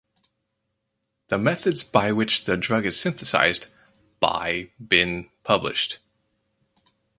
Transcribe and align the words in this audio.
The 1.27 1.37
methods 1.37 1.83
by 1.83 2.11
which 2.11 2.45
the 2.45 2.57
drug 2.57 2.87
is 2.87 2.99
synthesized 2.99 3.67
by 4.19 4.71
been 4.83 5.29
published. 5.43 5.99